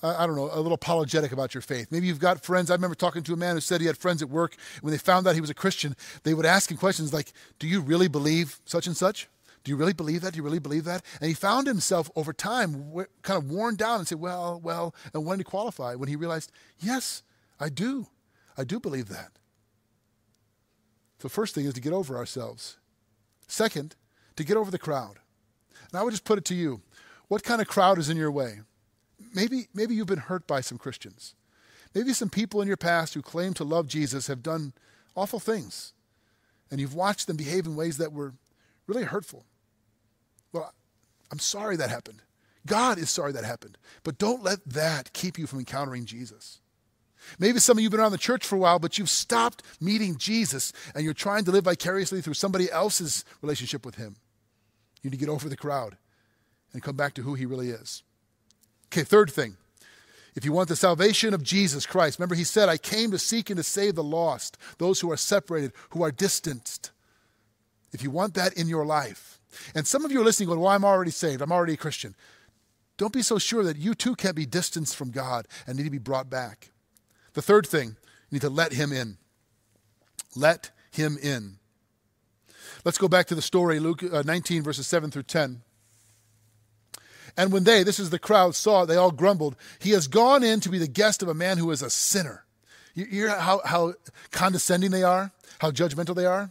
[0.00, 1.88] I don't know, a little apologetic about your faith.
[1.90, 2.70] Maybe you've got friends.
[2.70, 4.54] I remember talking to a man who said he had friends at work.
[4.80, 7.66] When they found out he was a Christian, they would ask him questions like, Do
[7.66, 9.28] you really believe such and such?
[9.64, 10.34] Do you really believe that?
[10.34, 11.02] Do you really believe that?
[11.20, 15.24] And he found himself over time kind of worn down and said, Well, well, and
[15.26, 17.24] wanted to qualify when he realized, Yes,
[17.58, 18.06] I do.
[18.56, 19.32] I do believe that.
[21.18, 22.76] The first thing is to get over ourselves.
[23.48, 23.96] Second,
[24.36, 25.18] to get over the crowd.
[25.90, 26.82] And I would just put it to you
[27.26, 28.60] what kind of crowd is in your way?
[29.34, 31.34] Maybe, maybe you've been hurt by some Christians.
[31.94, 34.72] Maybe some people in your past who claim to love Jesus have done
[35.14, 35.94] awful things,
[36.70, 38.34] and you've watched them behave in ways that were
[38.86, 39.46] really hurtful.
[40.52, 40.72] Well,
[41.30, 42.22] I'm sorry that happened.
[42.66, 43.78] God is sorry that happened.
[44.02, 46.60] But don't let that keep you from encountering Jesus.
[47.38, 49.62] Maybe some of you have been around the church for a while, but you've stopped
[49.80, 54.16] meeting Jesus and you're trying to live vicariously through somebody else's relationship with him.
[55.02, 55.96] You need to get over the crowd
[56.72, 58.02] and come back to who he really is.
[58.92, 59.56] Okay, third thing.
[60.34, 63.50] If you want the salvation of Jesus Christ, remember he said, I came to seek
[63.50, 66.92] and to save the lost, those who are separated, who are distanced.
[67.92, 69.40] If you want that in your life,
[69.74, 72.14] and some of you are listening going, Well, I'm already saved, I'm already a Christian.
[72.98, 75.90] Don't be so sure that you too can't be distanced from God and need to
[75.90, 76.70] be brought back.
[77.34, 77.96] The third thing,
[78.30, 79.18] you need to let him in.
[80.34, 81.58] Let him in.
[82.84, 85.62] Let's go back to the story, Luke uh, 19, verses 7 through 10.
[87.38, 90.42] And when they, this is the crowd, saw it, they all grumbled, He has gone
[90.42, 92.44] in to be the guest of a man who is a sinner.
[92.94, 93.94] You hear how, how
[94.32, 96.50] condescending they are, how judgmental they are?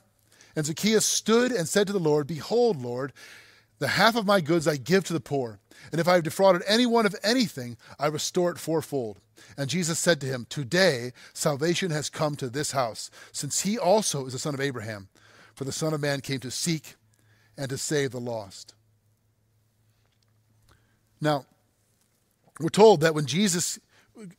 [0.56, 3.12] And Zacchaeus stood and said to the Lord, Behold, Lord,
[3.80, 5.60] the half of my goods I give to the poor.
[5.92, 9.20] And if I have defrauded anyone of anything, I restore it fourfold.
[9.58, 14.26] And Jesus said to him, Today salvation has come to this house, since he also
[14.26, 15.10] is a son of Abraham.
[15.54, 16.96] For the Son of Man came to seek
[17.58, 18.74] and to save the lost.
[21.20, 21.46] Now,
[22.60, 23.80] we're told that when Jesus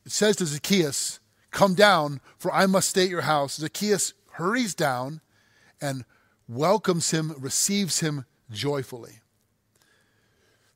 [0.05, 1.19] says to Zacchaeus,
[1.51, 5.21] Come down, for I must stay at your house, Zacchaeus hurries down
[5.81, 6.05] and
[6.47, 9.19] welcomes him, receives him joyfully.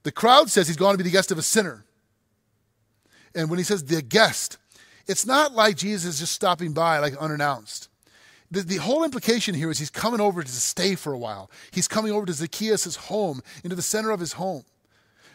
[0.03, 1.85] The crowd says he's going to be the guest of a sinner.
[3.35, 4.57] And when he says the guest,
[5.07, 7.89] it's not like Jesus is just stopping by like unannounced.
[8.51, 11.49] The, the whole implication here is he's coming over to stay for a while.
[11.71, 14.63] He's coming over to Zacchaeus' home, into the center of his home.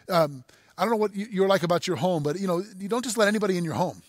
[0.09, 0.44] Um,
[0.79, 3.19] I don't know what you're like about your home, but you know, you don't just
[3.19, 4.03] let anybody in your home.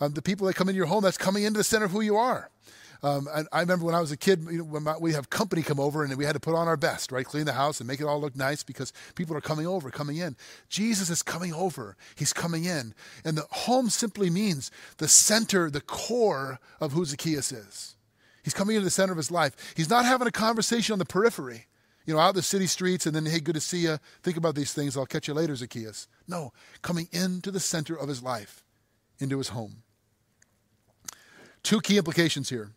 [0.00, 2.00] Um, the people that come into your home, that's coming into the center of who
[2.00, 2.50] you are.
[3.02, 5.30] Um, and I remember when I was a kid, you know, when my, we have
[5.30, 7.24] company come over and we had to put on our best, right?
[7.24, 10.16] Clean the house and make it all look nice because people are coming over, coming
[10.16, 10.36] in.
[10.68, 11.96] Jesus is coming over.
[12.16, 12.94] He's coming in.
[13.24, 17.94] And the home simply means the center, the core of who Zacchaeus is.
[18.42, 19.74] He's coming into the center of his life.
[19.76, 21.66] He's not having a conversation on the periphery,
[22.08, 23.98] you know, out the city streets and then, hey, good to see you.
[24.22, 24.96] Think about these things.
[24.96, 26.08] I'll catch you later, Zacchaeus.
[26.26, 28.64] No, coming into the center of his life,
[29.18, 29.82] into his home.
[31.62, 32.70] Two key implications here.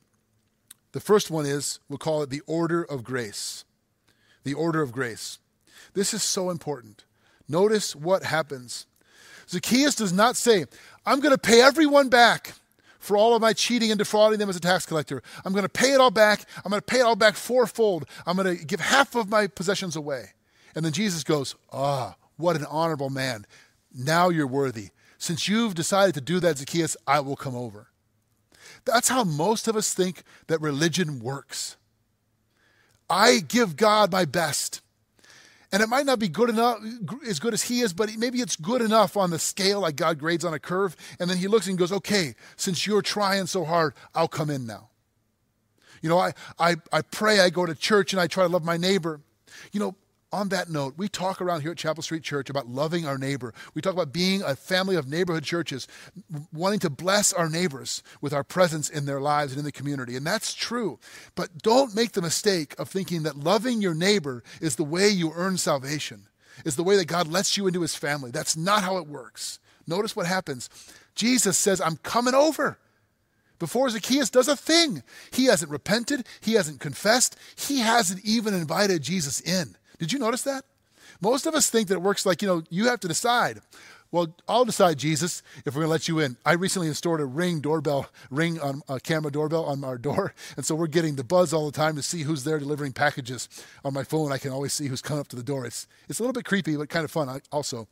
[0.91, 3.63] The first one is, we'll call it the order of grace.
[4.43, 5.39] The order of grace.
[5.93, 7.05] This is so important.
[7.47, 8.85] Notice what happens.
[9.47, 10.65] Zacchaeus does not say,
[11.05, 12.55] I'm going to pay everyone back
[13.01, 15.21] for all of my cheating and defrauding them as a tax collector.
[15.43, 16.45] I'm going to pay it all back.
[16.63, 18.05] I'm going to pay it all back fourfold.
[18.25, 20.31] I'm going to give half of my possessions away.
[20.75, 23.45] And then Jesus goes, Ah, what an honorable man.
[23.93, 24.89] Now you're worthy.
[25.17, 27.87] Since you've decided to do that, Zacchaeus, I will come over.
[28.85, 31.75] That's how most of us think that religion works.
[33.09, 34.81] I give God my best.
[35.71, 36.79] And it might not be good enough,
[37.25, 40.19] as good as he is, but maybe it's good enough on the scale, like God
[40.19, 40.97] grades on a curve.
[41.19, 44.67] And then he looks and goes, okay, since you're trying so hard, I'll come in
[44.67, 44.89] now.
[46.01, 48.65] You know, I, I, I pray, I go to church, and I try to love
[48.65, 49.21] my neighbor.
[49.71, 49.95] You know,
[50.31, 53.53] on that note, we talk around here at Chapel Street Church about loving our neighbor.
[53.73, 55.87] We talk about being a family of neighborhood churches,
[56.53, 60.15] wanting to bless our neighbors with our presence in their lives and in the community.
[60.15, 60.99] And that's true.
[61.35, 65.33] But don't make the mistake of thinking that loving your neighbor is the way you
[65.35, 66.27] earn salvation,
[66.65, 68.31] is the way that God lets you into his family.
[68.31, 69.59] That's not how it works.
[69.85, 70.69] Notice what happens.
[71.15, 72.77] Jesus says, I'm coming over.
[73.59, 79.03] Before Zacchaeus does a thing, he hasn't repented, he hasn't confessed, he hasn't even invited
[79.03, 79.75] Jesus in.
[80.01, 80.65] Did you notice that?
[81.21, 83.61] Most of us think that it works like, you know, you have to decide.
[84.11, 86.37] Well, I'll decide, Jesus, if we're going to let you in.
[86.43, 90.33] I recently installed a ring doorbell, ring on a camera doorbell on our door.
[90.57, 93.47] And so we're getting the buzz all the time to see who's there delivering packages
[93.85, 94.31] on my phone.
[94.31, 95.67] I can always see who's coming up to the door.
[95.67, 97.87] It's, it's a little bit creepy, but kind of fun also.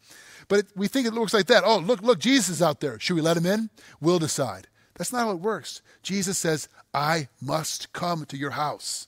[0.47, 1.61] But it, we think it looks like that.
[1.63, 2.99] Oh, look, look, Jesus is out there.
[2.99, 3.69] Should we let him in?
[4.01, 4.67] We'll decide.
[4.95, 5.83] That's not how it works.
[6.01, 9.07] Jesus says, I must come to your house.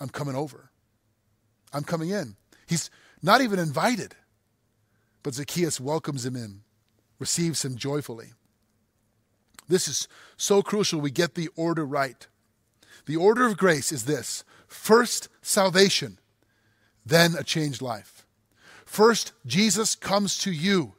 [0.00, 0.70] I'm coming over.
[1.72, 2.34] I'm coming in.
[2.70, 2.88] He's
[3.20, 4.14] not even invited.
[5.24, 6.60] But Zacchaeus welcomes him in,
[7.18, 8.28] receives him joyfully.
[9.68, 10.06] This is
[10.36, 12.28] so crucial we get the order right.
[13.06, 16.20] The order of grace is this first, salvation,
[17.04, 18.24] then a changed life.
[18.84, 20.94] First, Jesus comes to you.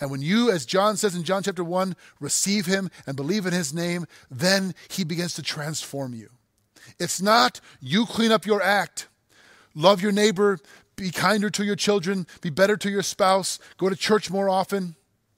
[0.00, 3.52] And when you, as John says in John chapter 1, receive him and believe in
[3.52, 6.30] his name, then he begins to transform you.
[7.00, 9.08] It's not you clean up your act,
[9.78, 10.58] love your neighbor,
[10.96, 14.96] be kinder to your children, be better to your spouse, go to church more often,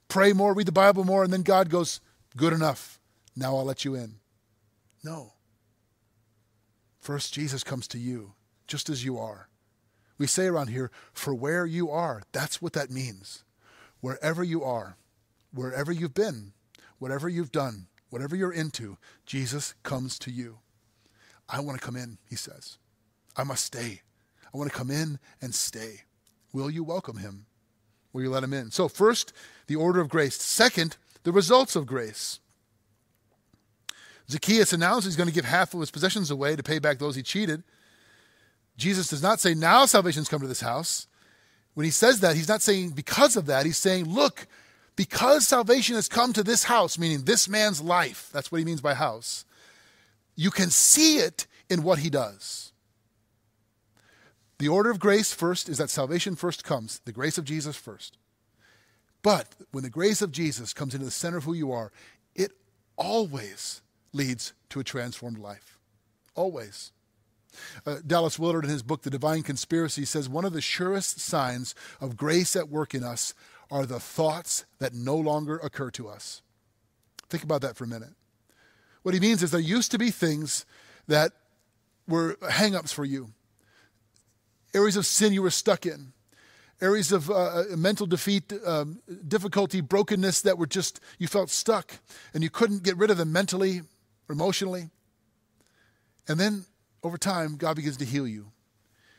[0.08, 2.00] pray more, read the Bible more, and then God goes,
[2.36, 2.98] Good enough.
[3.36, 4.16] Now I'll let you in.
[5.02, 5.32] No.
[7.00, 8.34] First, Jesus comes to you
[8.66, 9.48] just as you are.
[10.16, 12.22] We say around here, for where you are.
[12.32, 13.42] That's what that means.
[14.00, 14.96] Wherever you are,
[15.52, 16.52] wherever you've been,
[16.98, 20.58] whatever you've done, whatever you're into, Jesus comes to you.
[21.48, 22.78] I want to come in, he says.
[23.36, 24.02] I must stay.
[24.52, 26.02] I want to come in and stay.
[26.52, 27.46] Will you welcome him?
[28.12, 28.70] Will you let him in?
[28.70, 29.32] So, first,
[29.66, 30.34] the order of grace.
[30.34, 32.40] Second, the results of grace.
[34.28, 37.16] Zacchaeus announced he's going to give half of his possessions away to pay back those
[37.16, 37.62] he cheated.
[38.76, 41.06] Jesus does not say, Now salvation's come to this house.
[41.74, 43.66] When he says that, he's not saying because of that.
[43.66, 44.46] He's saying, Look,
[44.96, 48.80] because salvation has come to this house, meaning this man's life, that's what he means
[48.80, 49.44] by house,
[50.36, 52.69] you can see it in what he does.
[54.60, 58.18] The order of grace first is that salvation first comes, the grace of Jesus first.
[59.22, 61.90] But when the grace of Jesus comes into the center of who you are,
[62.34, 62.52] it
[62.94, 63.80] always
[64.12, 65.78] leads to a transformed life.
[66.34, 66.92] Always.
[67.86, 71.74] Uh, Dallas Willard, in his book, The Divine Conspiracy, says one of the surest signs
[71.98, 73.32] of grace at work in us
[73.70, 76.42] are the thoughts that no longer occur to us.
[77.30, 78.12] Think about that for a minute.
[79.04, 80.66] What he means is there used to be things
[81.08, 81.32] that
[82.06, 83.30] were hang ups for you,
[84.74, 86.12] areas of sin you were stuck in,
[86.80, 91.98] areas of uh, uh, mental defeat, um, difficulty, brokenness that were just, you felt stuck
[92.32, 93.82] and you couldn't get rid of them mentally
[94.28, 94.90] or emotionally.
[96.28, 96.64] And then
[97.02, 98.52] over time, God begins to heal you.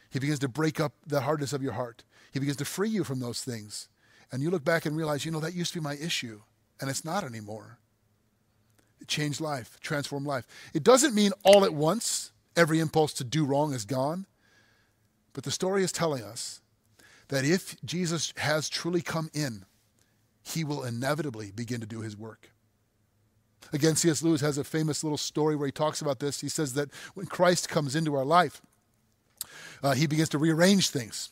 [0.10, 2.04] He begins to break up the hardness of your heart.
[2.32, 3.88] He begins to free you from those things.
[4.32, 6.41] And you look back and realize, you know, that used to be my issue,
[6.80, 7.80] and it's not anymore.
[9.02, 10.45] It changed life, transformed life.
[10.74, 14.26] It doesn't mean all at once every impulse to do wrong is gone.
[15.34, 16.61] But the story is telling us
[17.29, 19.65] that if Jesus has truly come in,
[20.43, 22.51] he will inevitably begin to do his work.
[23.73, 24.21] Again, C.S.
[24.21, 26.41] Lewis has a famous little story where he talks about this.
[26.41, 28.61] He says that when Christ comes into our life,
[29.82, 31.32] uh, he begins to rearrange things.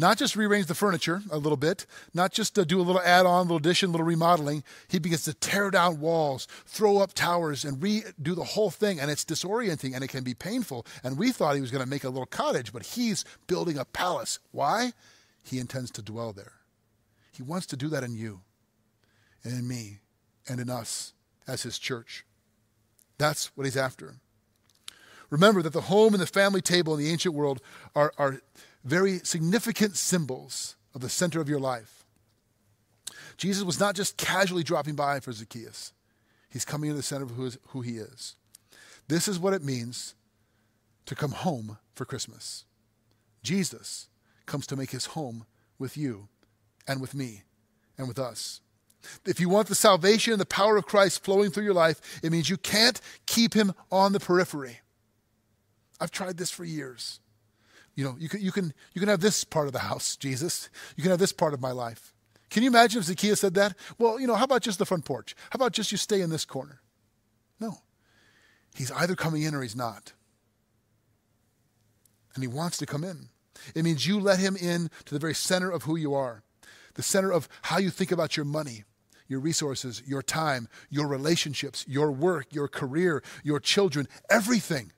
[0.00, 1.84] Not just rearrange the furniture a little bit,
[2.14, 4.64] not just to do a little add on, little addition, little remodeling.
[4.88, 8.98] He begins to tear down walls, throw up towers, and redo the whole thing.
[8.98, 10.86] And it's disorienting and it can be painful.
[11.04, 13.84] And we thought he was going to make a little cottage, but he's building a
[13.84, 14.38] palace.
[14.52, 14.94] Why?
[15.42, 16.52] He intends to dwell there.
[17.30, 18.40] He wants to do that in you
[19.44, 19.98] and in me
[20.48, 21.12] and in us
[21.46, 22.24] as his church.
[23.18, 24.14] That's what he's after.
[25.28, 27.60] Remember that the home and the family table in the ancient world
[27.94, 28.40] are, are
[28.84, 32.04] very significant symbols of the center of your life.
[33.36, 35.92] Jesus was not just casually dropping by for Zacchaeus,
[36.50, 38.36] he's coming to the center of who, is, who he is.
[39.08, 40.14] This is what it means
[41.06, 42.64] to come home for Christmas.
[43.42, 44.08] Jesus
[44.46, 45.46] comes to make his home
[45.78, 46.28] with you
[46.86, 47.42] and with me
[47.96, 48.60] and with us.
[49.24, 52.30] If you want the salvation and the power of Christ flowing through your life, it
[52.30, 54.80] means you can't keep him on the periphery.
[56.00, 57.20] I've tried this for years.
[57.94, 60.70] You know, you can, you can, you can have this part of the house, Jesus.
[60.96, 62.14] You can have this part of my life.
[62.50, 63.76] Can you imagine if Zacchaeus said that?
[63.98, 65.36] Well, you know, how about just the front porch?
[65.50, 66.80] How about just you stay in this corner?
[67.60, 67.78] No.
[68.74, 70.12] He's either coming in or he's not.
[72.34, 73.28] And he wants to come in.
[73.74, 76.42] It means you let him in to the very center of who you are,
[76.94, 78.84] the center of how you think about your money,
[79.28, 84.92] your resources, your time, your relationships, your work, your career, your children, everything.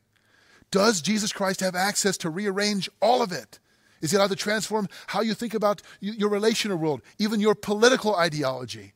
[0.72, 3.60] Does Jesus Christ have access to rearrange all of it?
[4.00, 8.16] Is he allowed to transform how you think about your relational world, even your political
[8.16, 8.94] ideology?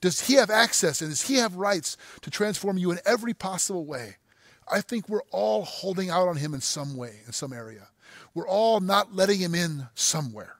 [0.00, 3.84] Does he have access and does he have rights to transform you in every possible
[3.84, 4.16] way?
[4.70, 7.88] I think we're all holding out on him in some way, in some area.
[8.34, 10.56] We're all not letting him in somewhere.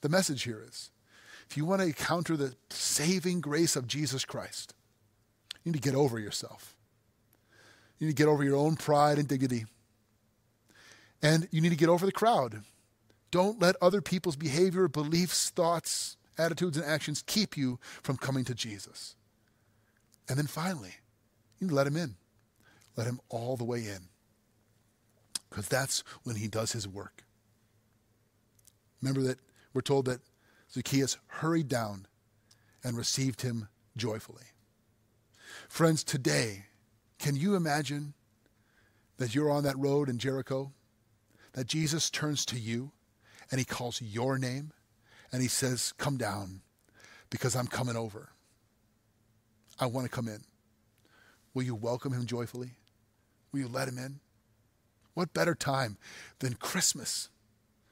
[0.00, 0.90] The message here is
[1.50, 4.72] if you want to encounter the saving grace of Jesus Christ,
[5.64, 6.77] you need to get over yourself.
[7.98, 9.66] You need to get over your own pride and dignity.
[11.22, 12.62] And you need to get over the crowd.
[13.30, 18.54] Don't let other people's behavior, beliefs, thoughts, attitudes, and actions keep you from coming to
[18.54, 19.16] Jesus.
[20.28, 20.94] And then finally,
[21.58, 22.14] you need to let him in.
[22.96, 24.08] Let him all the way in.
[25.48, 27.24] Because that's when he does his work.
[29.02, 29.38] Remember that
[29.72, 30.20] we're told that
[30.72, 32.06] Zacchaeus hurried down
[32.84, 34.44] and received him joyfully.
[35.68, 36.66] Friends, today,
[37.18, 38.14] can you imagine
[39.18, 40.72] that you're on that road in Jericho?
[41.52, 42.92] That Jesus turns to you
[43.50, 44.72] and he calls your name
[45.32, 46.60] and he says, Come down
[47.30, 48.30] because I'm coming over.
[49.80, 50.42] I want to come in.
[51.54, 52.72] Will you welcome him joyfully?
[53.52, 54.20] Will you let him in?
[55.14, 55.96] What better time
[56.38, 57.28] than Christmas,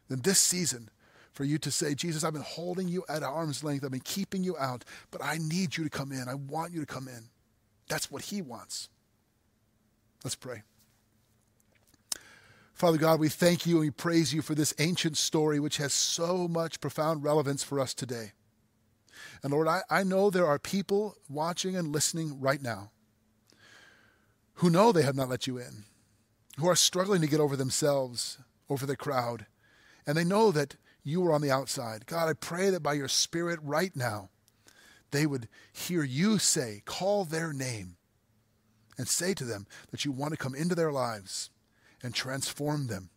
[0.08, 0.90] than this season,
[1.32, 3.84] for you to say, Jesus, I've been holding you at arm's length.
[3.84, 6.28] I've been keeping you out, but I need you to come in.
[6.28, 7.28] I want you to come in.
[7.88, 8.88] That's what he wants.
[10.26, 10.62] Let's pray.
[12.74, 15.92] Father God, we thank you and we praise you for this ancient story which has
[15.92, 18.32] so much profound relevance for us today.
[19.44, 22.90] And Lord, I, I know there are people watching and listening right now
[24.54, 25.84] who know they have not let you in,
[26.58, 29.46] who are struggling to get over themselves, over the crowd,
[30.08, 30.74] and they know that
[31.04, 32.04] you are on the outside.
[32.06, 34.30] God, I pray that by your Spirit right now,
[35.12, 37.96] they would hear you say, call their name,
[38.98, 41.50] and say to them that you want to come into their lives
[42.02, 43.10] and transform them.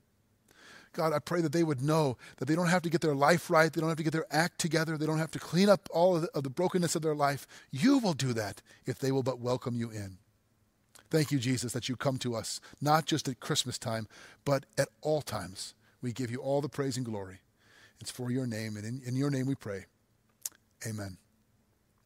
[0.93, 3.49] God, I pray that they would know that they don't have to get their life
[3.49, 3.71] right.
[3.71, 4.97] They don't have to get their act together.
[4.97, 7.47] They don't have to clean up all of the, of the, brokenness of their life.
[7.71, 10.17] You will do that if they will but welcome you in.
[11.11, 14.07] Thank you, Jesus, that you come to us, not just at Christmas time,
[14.45, 15.73] but at all times.
[16.01, 17.39] We give you all the praise and glory.
[17.99, 19.85] It's for your name, and in, in your name we pray.
[20.87, 21.17] Amen.